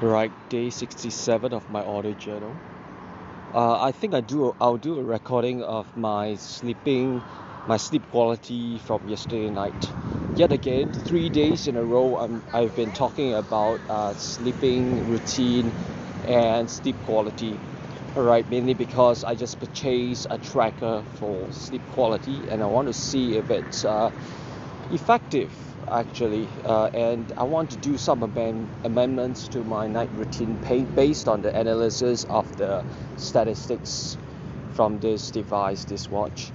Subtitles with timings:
[0.00, 2.62] Right, day 67 of my audio journal.
[3.52, 4.54] Uh, I think I do.
[4.60, 7.24] I'll do a recording of my sleeping,
[7.66, 9.94] my sleep quality from yesterday night.
[10.34, 15.74] Yet again, three days in a row, I'm, I've been talking about uh, sleeping routine
[16.24, 17.62] and sleep quality.
[18.16, 22.94] Alright, mainly because I just purchased a tracker for sleep quality, and I want to
[22.94, 24.10] see if it's uh,
[24.92, 25.52] effective
[25.90, 30.84] actually, uh, and I want to do some amend- amendments to my night routine pay-
[30.84, 32.84] based on the analysis of the
[33.16, 34.16] statistics
[34.74, 36.52] from this device, this watch.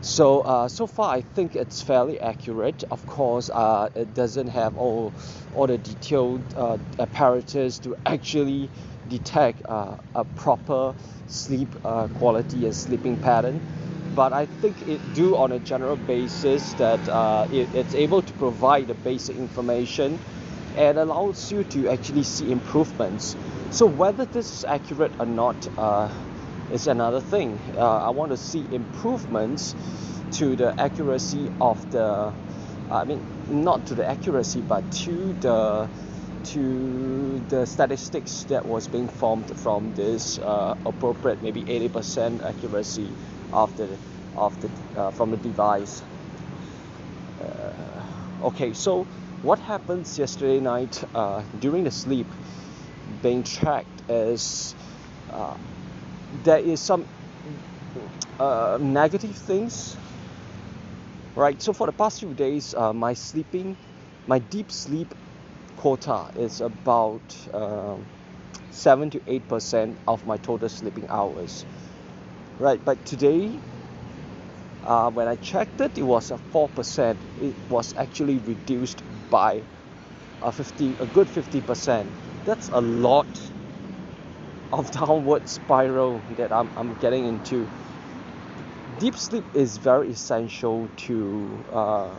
[0.00, 2.84] So uh, so far, I think it's fairly accurate.
[2.90, 5.12] Of course, uh, it doesn't have all
[5.54, 8.70] all the detailed uh, apparatus to actually
[9.08, 10.94] detect uh, a proper
[11.26, 13.60] sleep uh, quality and sleeping pattern
[14.18, 18.32] but I think it do on a general basis that uh, it, it's able to
[18.32, 20.18] provide the basic information
[20.76, 23.36] and allows you to actually see improvements.
[23.70, 26.10] So whether this is accurate or not uh,
[26.72, 27.60] is another thing.
[27.76, 29.76] Uh, I want to see improvements
[30.32, 32.32] to the accuracy of the,
[32.90, 35.88] I mean, not to the accuracy, but to the
[36.54, 43.10] to the statistics that was being formed from this uh, appropriate maybe 80% accuracy
[43.52, 43.86] of the
[44.60, 46.02] the uh, from the device.
[47.40, 48.02] Uh,
[48.42, 49.06] okay, so
[49.42, 52.26] what happens yesterday night uh, during the sleep
[53.22, 54.74] being tracked is
[55.32, 55.54] uh,
[56.44, 57.06] there is some
[58.40, 59.96] uh, negative things
[61.36, 63.76] right so for the past few days uh, my sleeping
[64.26, 65.14] my deep sleep
[65.76, 67.22] quota is about
[68.70, 71.64] 7 to 8 percent of my total sleeping hours
[72.58, 73.60] right but today
[74.84, 79.64] uh, when I checked it it was a 4% it was actually reduced by
[80.42, 82.12] a 50 a good 50%
[82.44, 83.52] that's a lot
[84.72, 87.68] of downward spiral that I'm, I'm getting into.
[88.98, 92.16] Deep sleep is very essential to uh,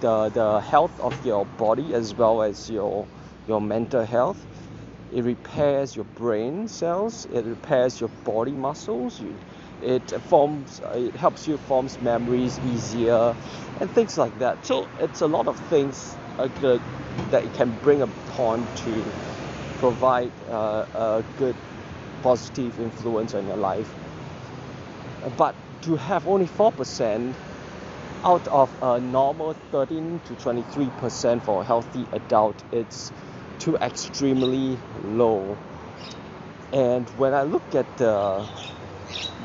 [0.00, 3.08] the, the health of your body as well as your
[3.46, 4.46] your mental health
[5.12, 9.20] it repairs your brain cells it repairs your body muscles
[9.82, 13.34] it forms it helps you forms memories easier
[13.80, 14.64] and things like that.
[14.66, 16.48] So it's a lot of things uh,
[17.30, 19.12] that it can bring upon to
[19.78, 21.56] provide uh, a good
[22.22, 23.94] positive influence on your life.
[25.36, 27.34] But to have only 4%
[28.24, 33.12] out of a normal 13 to 23% for a healthy adult it's
[33.60, 35.58] to extremely low.
[36.72, 38.46] And when I look at the,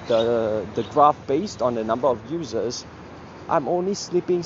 [0.08, 2.86] the, the graph based on the number of users,
[3.50, 4.44] I'm only sleeping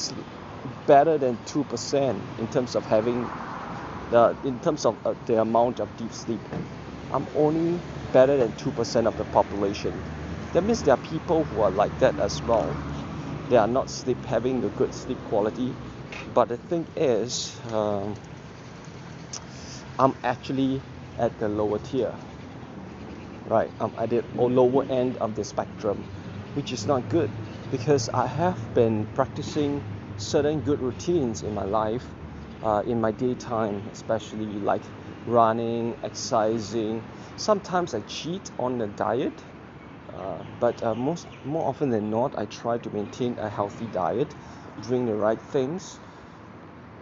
[0.87, 3.29] better than 2% in terms of having
[4.11, 6.41] the in terms of uh, the amount of deep sleep.
[7.11, 7.81] I'm only
[8.11, 10.03] better than 2% of the population.
[10.53, 12.75] That means there are people who are like that as well.
[13.49, 15.75] They are not sleep having a good sleep quality.
[16.33, 18.15] But the thing is, um,
[19.99, 20.81] I'm actually
[21.19, 22.17] at the lower tier,
[23.45, 23.71] right?
[23.79, 26.05] I'm at the lower end of the spectrum,
[26.53, 27.31] which is not good
[27.71, 29.83] because I have been practicing
[30.17, 32.15] certain good routines in my life,
[32.63, 34.83] uh, in my daytime, especially like
[35.25, 37.03] running, exercising.
[37.35, 39.43] Sometimes I cheat on the diet,
[40.13, 44.35] uh, but uh, most more often than not, I try to maintain a healthy diet,
[44.81, 45.99] doing the right things.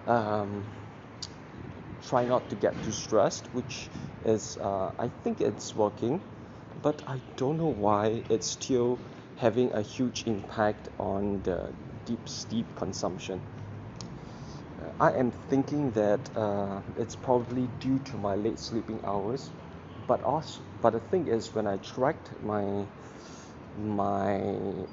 [0.07, 0.65] Um,
[2.07, 3.89] try not to get too stressed, which
[4.25, 6.21] is uh, I think it's working,
[6.81, 8.99] but I don't know why it's still
[9.35, 11.73] having a huge impact on the
[12.05, 13.41] deep sleep consumption.
[14.81, 19.51] Uh, I am thinking that uh, it's probably due to my late sleeping hours,
[20.07, 22.87] but also, but the thing is, when I tracked my
[23.75, 24.39] my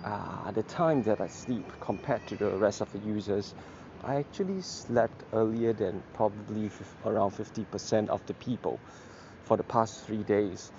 [0.05, 3.55] uh, the time that I sleep compared to the rest of the users,
[4.07, 6.71] I actually slept earlier than probably
[7.07, 8.79] around 50% of the people
[9.45, 10.73] for the past three days.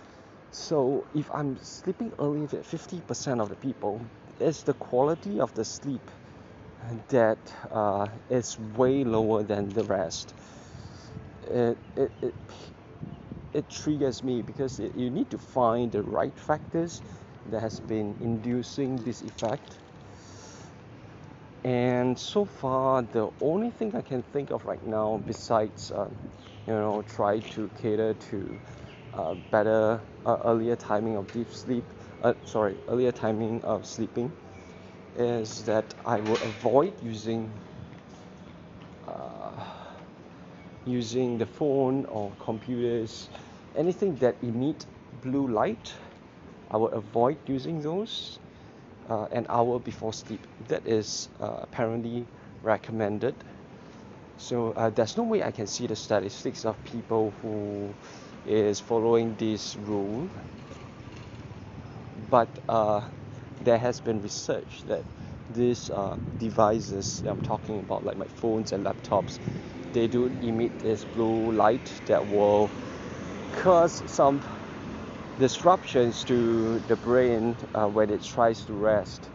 [0.52, 4.02] So if I'm sleeping earlier than 50% of the people,
[4.40, 6.02] it's the quality of the sleep
[7.10, 7.38] that
[7.72, 10.34] uh, is way lower than the rest.
[11.50, 12.36] It, it, it,
[13.54, 17.02] it triggers me because it, you need to find the right factors
[17.48, 19.80] that has been inducing this effect
[21.66, 26.08] and so far the only thing i can think of right now besides uh,
[26.68, 28.60] you know try to cater to
[29.14, 31.86] uh, better uh, earlier timing of deep sleep
[32.22, 34.32] uh, sorry earlier timing of sleeping
[35.16, 37.52] is that i will avoid using
[39.08, 39.64] uh,
[40.86, 43.30] using the phone or computers,
[43.76, 44.86] anything that emit
[45.22, 45.94] blue light,
[46.72, 48.40] I will avoid using those
[49.10, 50.48] uh, an hour before sleep.
[50.68, 52.26] That is uh, apparently
[52.64, 53.36] recommended.
[54.38, 57.96] So uh, there's no way I can see the statistics of people who
[58.46, 60.30] is following this rule,
[62.30, 63.02] but uh,
[63.62, 65.04] there has been research that
[65.50, 69.40] these uh, devices I'm talking about, like my phones and laptops,
[69.94, 72.70] they do emit this blue light that will
[73.52, 74.42] cause some
[75.40, 79.30] disruptions to the brain uh, when it tries to rest.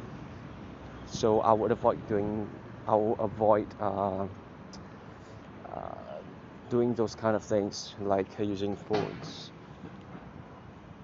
[1.07, 2.49] So I would avoid doing,
[2.87, 4.27] I will avoid uh,
[5.69, 5.95] uh,
[6.69, 9.51] doing those kind of things like using phones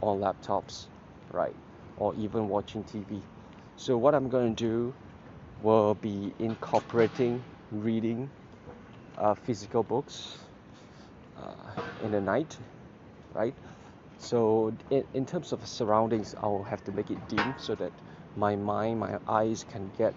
[0.01, 0.87] or laptops,
[1.33, 1.55] right?
[1.97, 3.23] Or even watching TV.
[3.77, 4.95] So what I'm going to do
[5.63, 8.31] will be incorporating reading
[9.19, 10.39] uh, physical books
[11.37, 11.71] uh,
[12.03, 12.57] in the night,
[13.35, 13.55] right?
[14.19, 17.93] So in, in terms of surroundings, I will have to make it dim so that
[18.37, 20.15] my mind, my eyes can get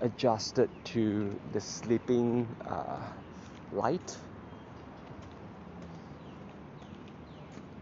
[0.00, 2.98] adjusted to the sleeping uh,
[3.72, 4.16] light.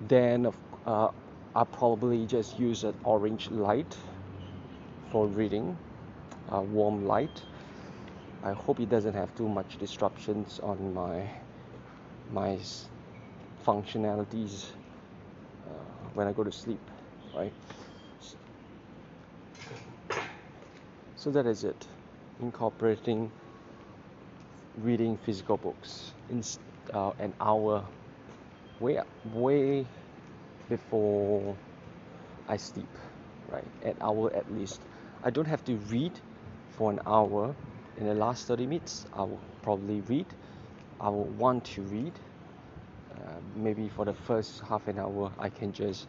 [0.09, 0.53] Then
[0.87, 1.09] uh,
[1.55, 3.97] I'll probably just use an orange light
[5.11, 5.77] for reading,
[6.51, 7.43] a warm light.
[8.43, 11.29] I hope it doesn't have too much disruptions on my
[12.33, 12.59] my
[13.67, 14.67] functionalities
[16.15, 16.81] when I go to sleep,
[17.35, 17.53] right?
[21.17, 21.87] So that is it.
[22.41, 23.33] Incorporating
[24.79, 26.43] reading physical books in
[26.93, 27.83] uh, an hour
[28.81, 29.87] way way
[30.69, 31.57] before
[32.49, 32.89] I sleep,
[33.51, 33.65] right?
[33.83, 34.81] An hour at least.
[35.23, 36.13] I don't have to read
[36.77, 37.55] for an hour.
[37.99, 40.27] In the last 30 minutes, I will probably read.
[41.01, 42.13] I will want to read
[43.27, 46.07] uh, maybe for the first half an hour I can just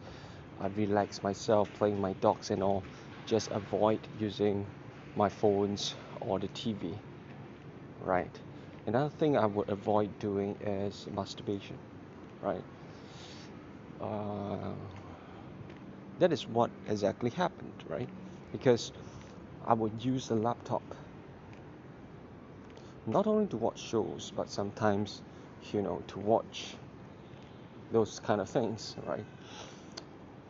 [0.62, 2.84] uh, relax myself playing my dogs and all.
[3.26, 4.66] Just avoid using
[5.16, 6.94] my phones or the TV
[8.00, 8.40] right.
[8.86, 11.76] Another thing I would avoid doing is masturbation.
[12.40, 12.64] Right.
[14.00, 14.72] Uh,
[16.20, 18.08] that is what exactly happened right?
[18.52, 18.92] Because
[19.66, 20.82] I would use the laptop.
[23.06, 25.22] Not only to watch shows but sometimes
[25.72, 26.76] you know to watch
[27.92, 29.24] those kind of things, right?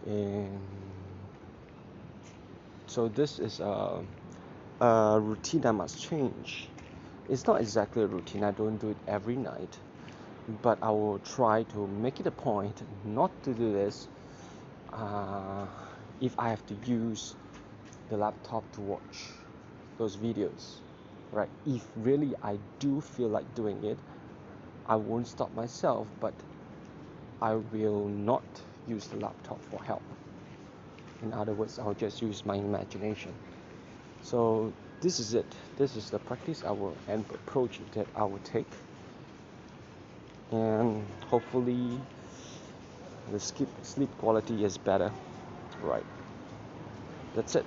[0.07, 0.61] And
[2.87, 4.03] so this is a,
[4.81, 6.69] a routine that must change.
[7.29, 8.45] It's not exactly a routine.
[8.45, 9.79] I don't do it every night,
[10.63, 14.09] but I will try to make it a point not to do this
[14.93, 15.67] uh,
[16.21, 17.37] if I have to use
[18.09, 19.29] the laptop to watch
[19.99, 20.77] those videos
[21.33, 23.99] right if really i do feel like doing it
[24.87, 26.33] i won't stop myself but
[27.41, 28.43] I will not
[28.87, 30.03] use the laptop for help.
[31.23, 33.33] In other words, I'll just use my imagination.
[34.23, 35.47] So this is it.
[35.77, 38.67] This is the practice I will and approach that I will take.
[40.51, 42.01] And hopefully
[43.31, 45.13] the sleep sleep quality is better.
[45.83, 46.07] Right.
[47.35, 47.67] That's it.